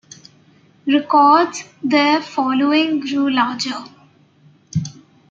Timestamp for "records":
0.87-1.63